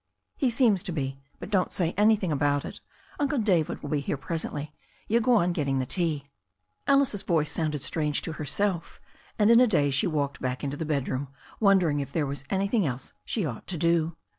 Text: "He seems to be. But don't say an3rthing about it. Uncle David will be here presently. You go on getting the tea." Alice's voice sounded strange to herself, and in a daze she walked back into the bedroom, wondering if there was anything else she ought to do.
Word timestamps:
"He 0.35 0.49
seems 0.49 0.81
to 0.81 0.91
be. 0.91 1.19
But 1.37 1.51
don't 1.51 1.71
say 1.71 1.93
an3rthing 1.93 2.31
about 2.31 2.65
it. 2.65 2.79
Uncle 3.19 3.37
David 3.37 3.83
will 3.83 3.91
be 3.91 3.99
here 3.99 4.17
presently. 4.17 4.73
You 5.07 5.21
go 5.21 5.35
on 5.35 5.51
getting 5.53 5.77
the 5.77 5.85
tea." 5.85 6.27
Alice's 6.87 7.21
voice 7.21 7.51
sounded 7.51 7.83
strange 7.83 8.23
to 8.23 8.31
herself, 8.31 8.99
and 9.37 9.51
in 9.51 9.59
a 9.61 9.67
daze 9.67 9.93
she 9.93 10.07
walked 10.07 10.41
back 10.41 10.63
into 10.63 10.75
the 10.75 10.85
bedroom, 10.89 11.27
wondering 11.59 11.99
if 11.99 12.11
there 12.13 12.25
was 12.25 12.43
anything 12.49 12.83
else 12.83 13.13
she 13.25 13.45
ought 13.45 13.67
to 13.67 13.77
do. 13.77 14.17